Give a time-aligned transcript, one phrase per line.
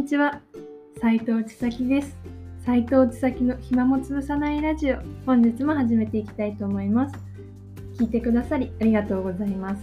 [0.00, 0.40] にちは。
[0.98, 2.16] 斉藤千咲です。
[2.64, 4.96] 斉藤千咲の暇もつぶさないラジオ。
[5.26, 7.14] 本日も始めていきたいと思います。
[7.98, 9.82] 聞いてくださりありがとうございます。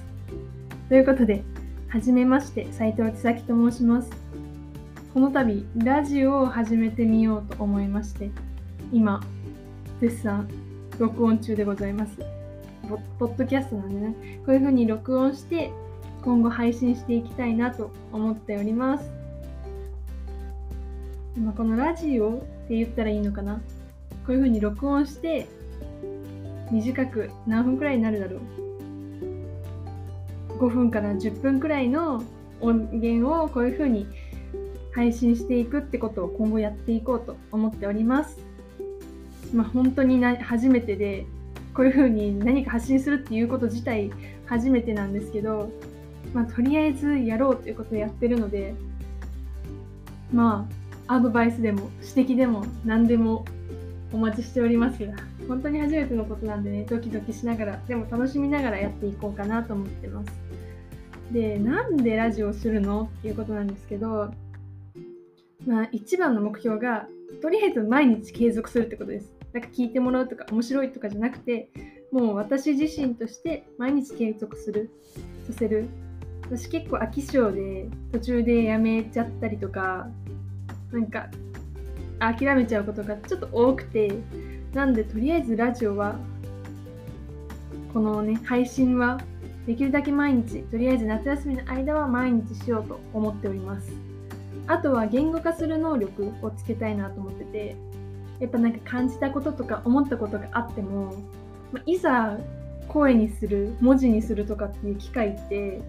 [0.90, 1.44] ということで
[1.90, 4.10] はじめまして斉藤千咲と申します。
[5.14, 8.32] この度ラジオを始めてみようと思いまして
[8.92, 9.22] 今
[10.02, 10.50] 絶賛
[10.98, 12.18] 録音中でございます。
[13.20, 14.42] ポッドキャストなんでね。
[14.48, 15.72] こういう風に録音して
[16.24, 19.17] 今後配信していきたいなと思っております。
[21.38, 22.38] ま、このラジオっ
[22.68, 23.56] て言ったらいいのかな？
[23.56, 23.62] こ
[24.30, 25.48] ういう風に録音して
[26.72, 28.42] 短く何分くらいになるだろう
[30.60, 32.24] ？5分から10分くらいの
[32.60, 34.08] 音源をこういう風に
[34.94, 38.40] 配信していくってことを今後やっていこうと思っております。
[39.54, 41.26] まあ、本当にな初めてで
[41.74, 44.12] こういう風に何か発信するっていうこと自体
[44.46, 45.70] 初めてなんですけど、
[46.34, 48.74] まあ、とりあえずやろうということをやってるので
[50.34, 50.74] まあ
[51.08, 53.46] アドバイスでも指摘でも何でも
[54.12, 55.14] お待ちしておりますが
[55.48, 60.32] 本当に初めてのことなんでねドキドキしながらでも楽しみながらやっていこうかなと思ってます。
[61.32, 64.32] でなんでラジオをするのっていうことなんですけど
[65.66, 67.08] まあ一番の目標が
[67.42, 69.34] とりあえず毎日継続するってことです。
[69.54, 71.70] なんか聞いてもらうとか面白いとかじゃなくて
[72.12, 74.90] もう私自身として毎日継続する
[75.48, 75.88] させる。
[76.44, 80.08] 私結構飽き性で途中でやめちゃったりとか
[80.92, 81.30] なんか
[82.20, 84.12] 諦めちゃうことがちょっと多くて
[84.74, 86.16] なんでとりあえずラジオは
[87.94, 89.20] このね配信は
[89.66, 93.92] できるだけ毎日とりあえず夏休みの間は毎日しようと思っております。
[94.68, 97.76] あとは言語化する能力をつけたいなと思ってて
[98.40, 101.16] やっぱなんか感じたこととか思ったことがあっても、
[101.72, 102.38] まいざ
[102.88, 105.82] 声にする文字にするとかっていう機会って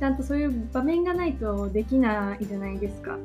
[0.00, 3.16] ちゃんとそういう場面がないとできないじゃないですか。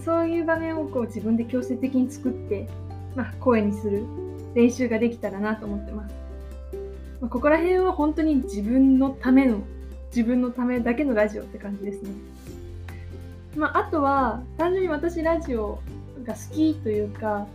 [0.00, 2.68] そういう場面をこう自分で強制的に作って、
[3.14, 4.04] まあ、声にする
[4.54, 6.14] 練習ができたらなと思ってます。
[7.20, 9.62] まあ、ここら辺は本当に自分のための
[10.08, 12.10] 自分のためだけのラジオって感じですね。
[13.56, 15.80] まあ、あとは単純に私ラジオ
[16.24, 17.46] が好きというか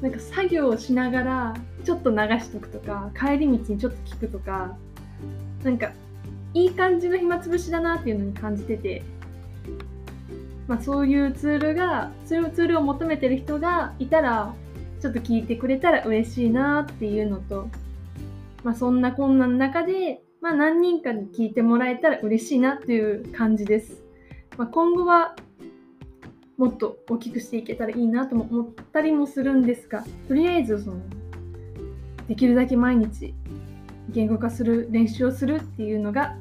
[0.00, 4.76] なんか作業をしながらちょっと流しとくとか帰り道にちょっと聞くとか
[5.64, 5.92] なんか
[6.54, 9.02] いい感じの暇つぶしだなっていうのに感じてて
[10.68, 14.54] まあ、そういうツールがそういうツールを求めてる人がいたら
[15.00, 17.68] ちょっと聞いてくれたら嬉しいなっていうのと、
[18.62, 24.02] まあ、そんな困難の中で、まあ、何人かに聞いてもらえたら嬉しいなっていう感じです。
[24.58, 25.36] まあ、今後は
[26.58, 31.00] もっと大きくしていけたらいいなとも思ったりもするんですがとりあえずその
[32.26, 33.32] できるだけ毎日
[34.10, 36.36] 言語化する練習をするっていうのが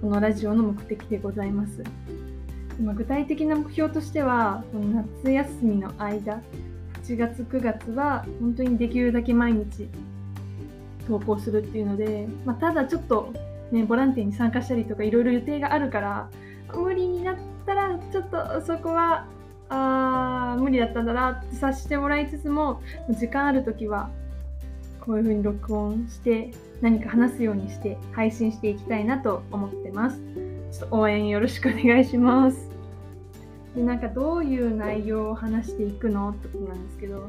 [0.00, 1.82] このラジオの目的でございます。
[2.82, 6.40] ま具体的な目標としてはこの夏休みの間
[7.04, 9.88] 8月9月は本当にできるだけ毎日
[11.06, 13.32] 投稿するっていうので、まあ、ただちょっと
[13.70, 16.28] ねボランティアに参加したりとかいろいろ予定があるから
[16.74, 17.36] 無理になっ
[17.66, 19.26] たらちょっとそこは
[19.68, 22.80] あ無理だったんだなって察してもらいつつも
[23.10, 24.10] 時間ある時は
[25.00, 30.43] こういう風に録音して何か話すようにして配信していきたいなと思ってます。
[30.74, 32.68] ちょっと応援よろしくお願いします。
[33.76, 37.28] でなんかどういう内容を話していくのってことなんですけど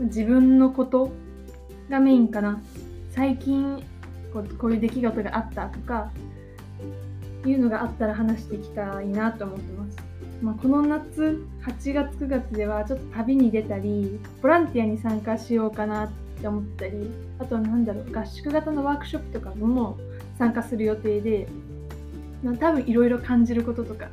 [0.00, 1.10] 自分のこと
[1.88, 2.60] がメインかな
[3.10, 3.82] 最近
[4.32, 6.10] こうこういう出来事があったとか
[7.46, 9.96] いうのがあったら話していきたいなと思ってます。
[10.42, 16.10] まあ、この夏8月9月ではちょっと旅に出たりボランティアに参加しようかなっ
[16.40, 19.96] て思ったりあとは何だろう合宿型のワークショップとかも
[20.38, 21.46] 参加する予定で
[22.42, 24.08] まあ、多分いろいろ感じることとか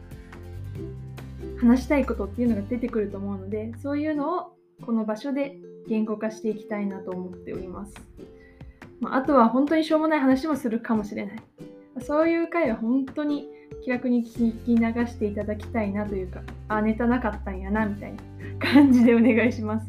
[1.60, 4.54] 話したいことっていうのが出てくると思うのでそういうのを
[4.86, 5.58] この場所で
[5.88, 7.94] 言語化していきたいなと思っております。
[9.00, 11.42] まあ、あとは本当にしょうもない話もするかもしれない。
[12.02, 13.50] そういう回は本当に
[13.84, 18.20] 気楽に聞き流していただきたいなというか、あ、ネタなかったんやなみたいな
[18.60, 19.88] 感じでお願いします。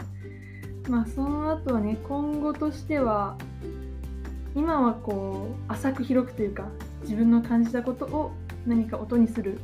[0.89, 3.37] まあその後はね、今後としては、
[4.55, 6.67] 今はこう浅く広くというか
[7.03, 8.33] 自分の感じたことを
[8.67, 9.59] 何か音にするっ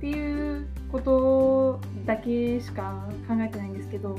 [0.00, 4.18] ていうことだけしか考えてないんですけど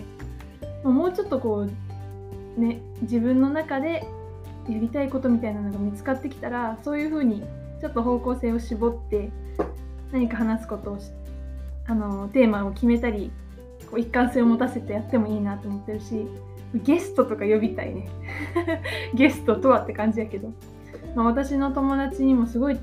[0.84, 1.68] もうちょっとこ
[2.58, 4.06] うね自分の中で
[4.68, 7.44] やりたいことみたいなのが見つかってきたらそういうふうに
[7.80, 9.30] ちょっと方向性を絞って
[10.12, 11.00] 何か話すことを
[11.86, 13.32] あのテーマを決めたり
[13.92, 16.26] こう一貫性を持たせてやってもいいなと思ってるし
[16.74, 18.08] ゲストとか呼びたいね。
[19.14, 20.52] ゲストとはって感じやけど。
[21.16, 22.80] まあ、私の友達にもすごい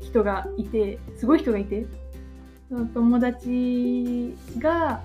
[0.00, 1.86] 人がいてすごい人がいて
[2.94, 5.02] 友達が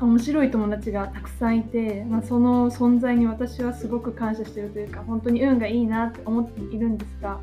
[0.00, 7.40] 面白い友達がたくさんいて、まあ、その存在に私はすごく感謝してるというか本当に運がいいなって思っているんですが、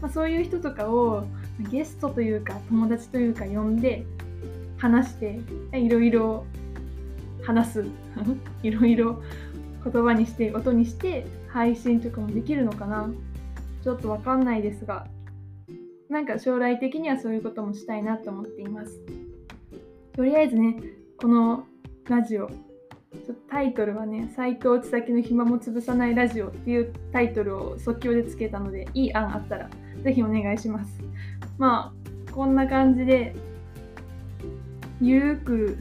[0.00, 1.26] まあ、そういう人とかを
[1.70, 4.04] ゲストというか友達というか呼んで
[4.78, 5.40] 話して
[5.72, 6.44] いろいろ
[7.44, 7.84] 話す
[8.62, 9.22] いろいろ
[9.84, 13.08] 言葉にして音にして配信とかもできるのかな。
[13.84, 15.06] ちょっとわかんないですが
[16.08, 18.98] なんか将来的にはそういうこともしたいなと思っています。
[20.16, 20.76] とりあえずね
[21.20, 21.66] この
[22.08, 29.68] ラジオちょタイトルはね斎藤千咲の暇も潰さないラジオっていうタイトルを即興でつけたのでいい案あったら
[30.02, 31.00] ぜひお願いします。
[31.58, 31.92] ま
[32.28, 33.34] あこんな感じで
[35.00, 35.76] ゆるく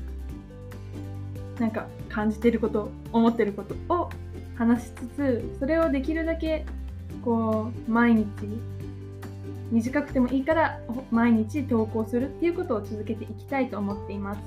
[1.57, 4.09] なんか感じてること思ってることを
[4.57, 6.65] 話しつつそれをできるだけ
[7.23, 8.25] こう毎日
[9.71, 10.79] 短くてもいいから
[11.09, 14.41] 毎日投稿するっていうことを続けていきたいと思っています。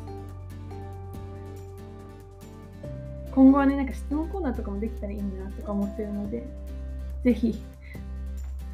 [3.32, 6.42] 今後はねなんか質問コーナーとかもできたらいいなとか思ってるので
[7.22, 7.60] ぜひ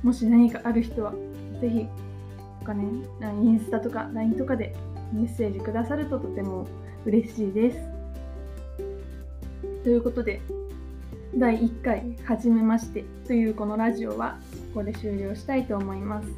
[0.05, 1.13] もし何かある人は
[1.61, 1.87] ぜひ
[2.61, 2.85] とかね
[3.43, 4.73] インスタとか LINE とかで
[5.13, 6.69] メッセージくださるととても
[7.05, 7.79] 嬉しいです。
[9.83, 10.41] ということで
[11.35, 14.39] 第1回「はじめまして」というこのラジオは
[14.75, 16.29] ここで終了したいと思います。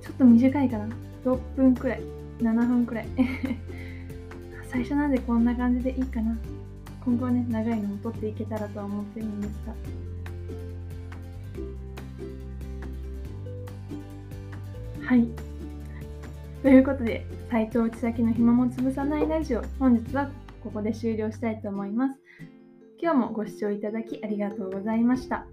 [0.00, 0.88] ちょっと短いかな。
[1.24, 2.02] 6分くらい。
[2.38, 3.08] 7分くらい。
[4.70, 6.36] 最初なんでこんな感じでいいかな。
[7.04, 9.74] 今後はね長いのを撮っていけたらとは思ってるんですが。
[15.06, 15.26] はい。
[16.62, 19.62] ということで斎藤千咲の暇も潰さないラジオ。
[19.80, 20.30] 本日は
[20.62, 22.20] ここで終了したいと思います。
[23.04, 25.44] 今日もご視聴いただきありがとうございました。